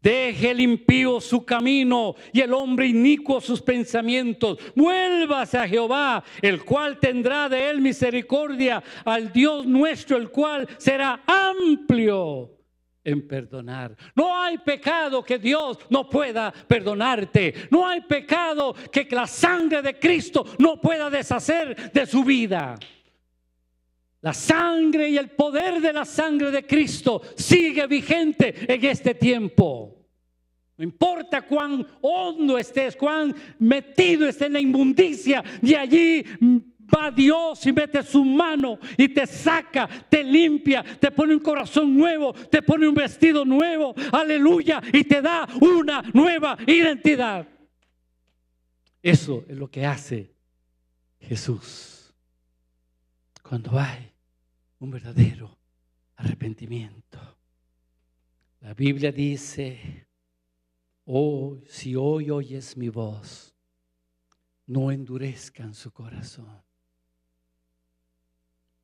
[0.02, 4.58] Deje el impío su camino y el hombre inicuo sus pensamientos.
[4.76, 11.22] Vuélvase a Jehová, el cual tendrá de él misericordia, al Dios nuestro, el cual será
[11.28, 12.58] amplio
[13.04, 13.96] en perdonar.
[14.16, 17.54] No hay pecado que Dios no pueda perdonarte.
[17.70, 22.78] No hay pecado que la sangre de Cristo no pueda deshacer de su vida.
[24.22, 29.98] La sangre y el poder de la sangre de Cristo sigue vigente en este tiempo.
[30.78, 36.26] No importa cuán hondo estés, cuán metido estés en la inmundicia, de allí
[36.94, 41.96] va Dios y mete su mano y te saca, te limpia, te pone un corazón
[41.96, 47.48] nuevo, te pone un vestido nuevo, aleluya, y te da una nueva identidad.
[49.02, 50.32] Eso es lo que hace
[51.20, 52.14] Jesús
[53.42, 54.11] cuando hay
[54.82, 55.58] un verdadero
[56.16, 57.20] arrepentimiento.
[58.62, 60.08] La Biblia dice,
[61.06, 63.56] oh, si hoy oyes mi voz,
[64.66, 66.62] no endurezcan su corazón.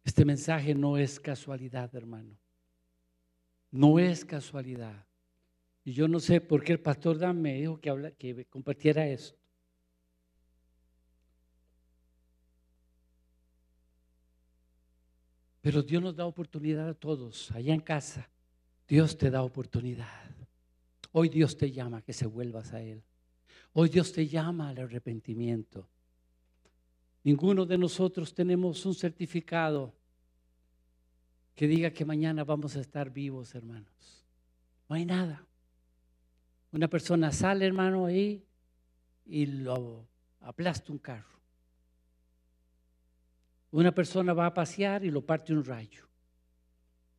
[0.04, 2.38] Este mensaje no es casualidad, hermano.
[3.72, 5.06] No es casualidad.
[5.84, 9.08] Y yo no sé por qué el pastor Dan me dijo que, habla, que compartiera
[9.08, 9.37] esto.
[15.68, 18.30] Pero Dios nos da oportunidad a todos, allá en casa.
[18.88, 20.32] Dios te da oportunidad.
[21.12, 23.04] Hoy Dios te llama a que se vuelvas a Él.
[23.74, 25.90] Hoy Dios te llama al arrepentimiento.
[27.22, 29.94] Ninguno de nosotros tenemos un certificado
[31.54, 34.26] que diga que mañana vamos a estar vivos, hermanos.
[34.88, 35.46] No hay nada.
[36.72, 38.42] Una persona sale, hermano, ahí
[39.26, 40.08] y lo
[40.40, 41.37] aplasta un carro.
[43.78, 46.04] Una persona va a pasear y lo parte un rayo.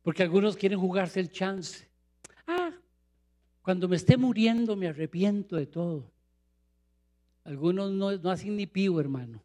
[0.01, 1.87] Porque algunos quieren jugarse el chance.
[2.45, 2.73] Ah,
[3.61, 6.11] cuando me esté muriendo me arrepiento de todo.
[7.45, 9.41] Algunos no, hacen ni pío, hermano.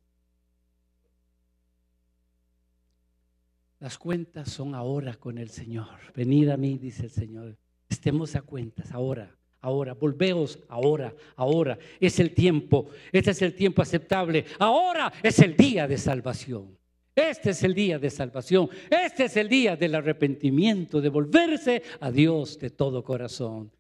[3.79, 5.87] Las cuentas son ahora con el Señor.
[6.17, 7.57] Venid a mí, dice el Señor.
[7.89, 9.95] Estemos a cuentas ahora, ahora.
[9.95, 11.79] Volveos ahora, ahora.
[12.01, 12.91] Es el tiempo.
[13.13, 14.47] Este es el tiempo aceptable.
[14.59, 16.77] Ahora es el día de salvación.
[17.15, 18.69] Este es el día de salvación.
[18.91, 23.71] Este es el día del arrepentimiento, de volverse a Dios de todo corazón.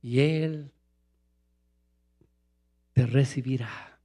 [0.00, 0.72] Y Él
[2.92, 4.00] te recibirá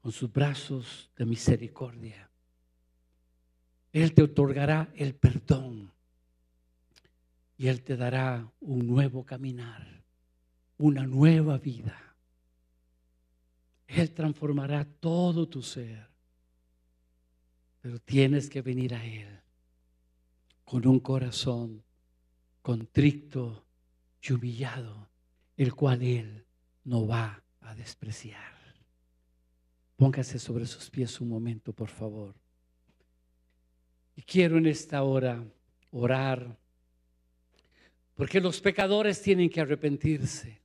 [0.00, 2.30] con sus brazos de misericordia.
[3.92, 5.92] Él te otorgará el perdón
[7.58, 10.04] y Él te dará un nuevo caminar,
[10.78, 12.16] una nueva vida.
[13.86, 16.11] Él transformará todo tu ser.
[17.82, 19.28] Pero tienes que venir a Él
[20.64, 21.82] con un corazón
[22.62, 23.66] contrito
[24.22, 25.10] y humillado,
[25.56, 26.46] el cual Él
[26.84, 28.52] no va a despreciar.
[29.96, 32.34] Póngase sobre sus pies un momento, por favor.
[34.14, 35.44] Y quiero en esta hora
[35.90, 36.56] orar,
[38.14, 40.60] porque los pecadores tienen que arrepentirse.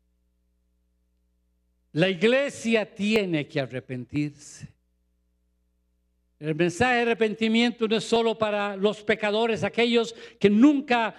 [1.93, 4.76] La iglesia tiene que arrepentirse.
[6.39, 11.15] El mensaje de arrepentimiento no es solo para los pecadores, aquellos que nunca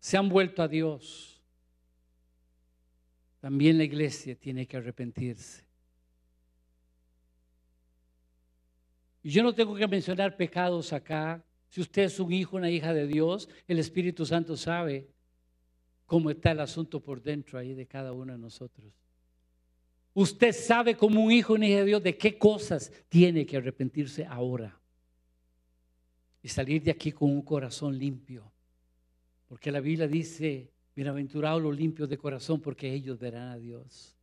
[0.00, 1.40] se han vuelto a Dios.
[3.40, 5.64] También la iglesia tiene que arrepentirse.
[9.22, 11.42] Y yo no tengo que mencionar pecados acá.
[11.68, 15.08] Si usted es un hijo, una hija de Dios, el Espíritu Santo sabe
[16.04, 19.03] cómo está el asunto por dentro ahí de cada uno de nosotros.
[20.14, 24.24] Usted sabe como un hijo, una hija de Dios, de qué cosas tiene que arrepentirse
[24.24, 24.80] ahora.
[26.40, 28.52] Y salir de aquí con un corazón limpio.
[29.48, 34.16] Porque la Biblia dice, bienaventurados los limpios de corazón, porque ellos verán a Dios.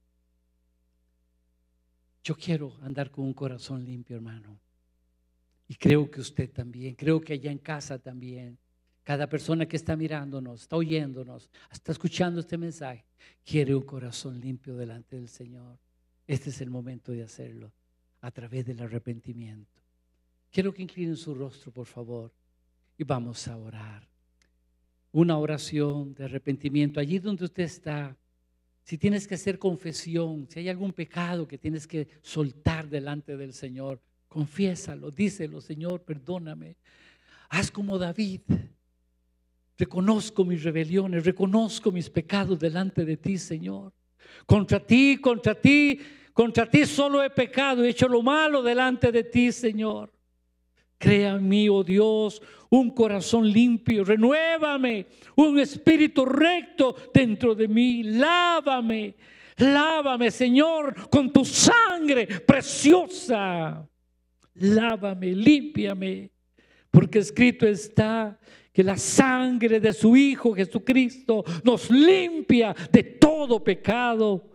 [2.23, 4.59] Yo quiero andar con un corazón limpio, hermano.
[5.67, 8.57] Y creo que usted también, creo que allá en casa también,
[9.03, 13.05] cada persona que está mirándonos, está oyéndonos, está escuchando este mensaje,
[13.43, 15.77] quiere un corazón limpio delante del Señor.
[16.27, 17.71] Este es el momento de hacerlo
[18.21, 19.81] a través del arrepentimiento.
[20.51, 22.31] Quiero que inclinen su rostro, por favor,
[22.97, 24.07] y vamos a orar.
[25.13, 26.99] Una oración de arrepentimiento.
[26.99, 28.15] Allí donde usted está,
[28.83, 33.53] si tienes que hacer confesión, si hay algún pecado que tienes que soltar delante del
[33.53, 33.99] Señor,
[34.31, 36.77] Confiésalo, díselo, Señor, perdóname.
[37.49, 38.39] Haz como David.
[39.81, 43.91] Reconozco mis rebeliones, reconozco mis pecados delante de ti, Señor.
[44.45, 45.99] Contra ti, contra ti,
[46.33, 50.13] contra ti solo he pecado, he hecho lo malo delante de ti, Señor.
[50.99, 58.03] Crea en mí, oh Dios, un corazón limpio, renuévame, un espíritu recto dentro de mí,
[58.03, 59.15] lávame,
[59.57, 63.87] lávame, Señor, con tu sangre preciosa
[64.55, 66.31] lávame, límpiame,
[66.89, 68.39] porque escrito está
[68.71, 74.49] que la sangre de su Hijo Jesucristo nos limpia de todo pecado.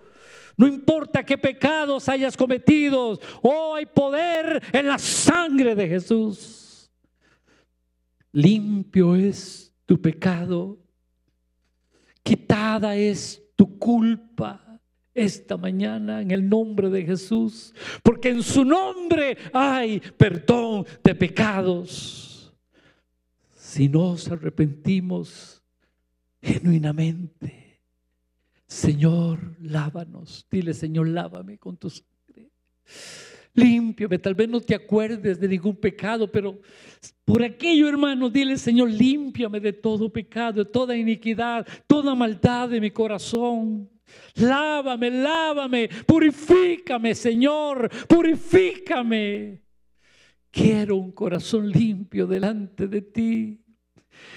[0.56, 6.90] No importa qué pecados hayas cometido, oh, hay poder en la sangre de Jesús.
[8.32, 10.78] Limpio es tu pecado,
[12.22, 14.80] quitada es tu culpa
[15.12, 22.25] esta mañana en el nombre de Jesús, porque en su nombre hay perdón de pecados.
[23.76, 25.62] Si nos arrepentimos
[26.40, 27.82] genuinamente,
[28.66, 30.46] Señor, lávanos.
[30.50, 32.52] Dile, Señor, lávame con tu sangre.
[33.52, 34.18] Límpiame.
[34.18, 36.58] Tal vez no te acuerdes de ningún pecado, pero
[37.22, 42.80] por aquello, hermano, dile, Señor, límpiame de todo pecado, de toda iniquidad, toda maldad de
[42.80, 43.90] mi corazón.
[44.36, 49.60] Lávame, lávame, purifícame, Señor, purifícame.
[50.50, 53.65] Quiero un corazón limpio delante de ti.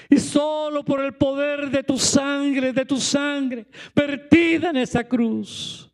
[0.10, 5.92] Y solo por el poder de tu sangre, de tu sangre, vertida en esa cruz,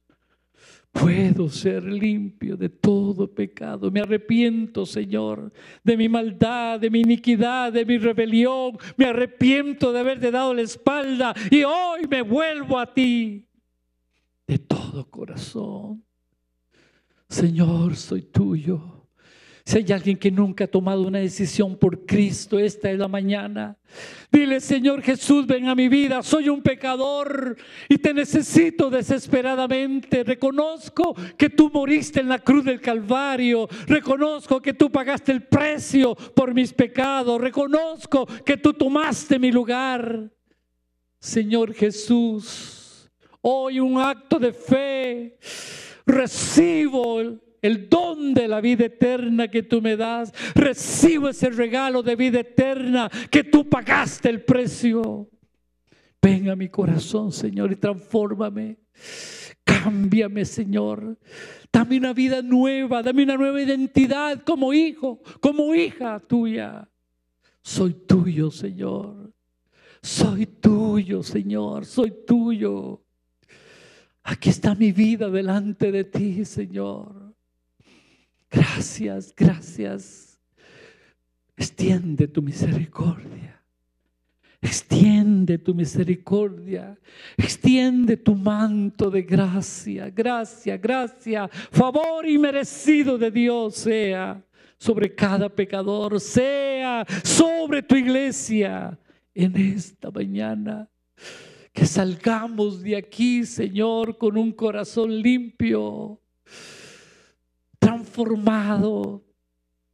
[0.92, 3.92] puedo ser limpio de todo pecado.
[3.92, 5.52] Me arrepiento, Señor,
[5.84, 8.78] de mi maldad, de mi iniquidad, de mi rebelión.
[8.96, 13.46] Me arrepiento de haberte dado la espalda y hoy me vuelvo a ti
[14.48, 16.04] de todo corazón.
[17.28, 18.95] Señor, soy tuyo.
[19.68, 23.76] Si hay alguien que nunca ha tomado una decisión por Cristo, esta es la mañana.
[24.32, 26.22] Dile, Señor Jesús, ven a mi vida.
[26.22, 27.58] Soy un pecador
[27.90, 30.24] y te necesito desesperadamente.
[30.24, 33.68] Reconozco que tú moriste en la cruz del Calvario.
[33.88, 37.42] Reconozco que tú pagaste el precio por mis pecados.
[37.42, 40.32] Reconozco que tú tomaste mi lugar.
[41.18, 43.10] Señor Jesús,
[43.42, 45.40] hoy un acto de fe.
[46.06, 47.20] Recibo
[47.66, 50.34] el don de la vida eterna que tú me das.
[50.54, 55.30] Recibo ese regalo de vida eterna que tú pagaste el precio.
[56.22, 58.78] Ven a mi corazón, Señor, y transfórmame.
[59.64, 61.18] Cámbiame, Señor.
[61.72, 66.90] Dame una vida nueva, dame una nueva identidad como hijo, como hija tuya.
[67.62, 69.34] Soy tuyo, Señor.
[70.02, 71.86] Soy tuyo, Señor.
[71.86, 73.04] Soy tuyo.
[74.24, 77.25] Aquí está mi vida delante de ti, Señor.
[78.56, 80.40] Gracias, gracias.
[81.58, 83.62] Extiende tu misericordia.
[84.62, 86.98] Extiende tu misericordia.
[87.36, 91.50] Extiende tu manto de gracia, gracia, gracia.
[91.50, 94.42] Favor y merecido de Dios sea
[94.78, 98.98] sobre cada pecador, sea sobre tu iglesia
[99.34, 100.90] en esta mañana.
[101.74, 106.22] Que salgamos de aquí, Señor, con un corazón limpio
[108.16, 109.22] transformado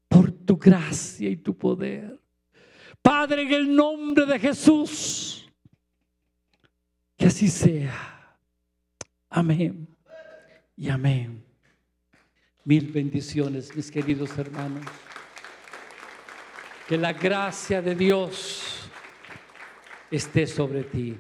[0.08, 2.20] por tu gracia y tu poder.
[3.02, 5.50] Padre, en el nombre de Jesús,
[7.18, 8.38] que así sea.
[9.30, 9.88] Amén
[10.76, 11.44] y amén.
[12.64, 14.86] Mil bendiciones, mis queridos hermanos.
[16.88, 18.90] Que la gracia de Dios
[20.12, 21.18] esté sobre ti.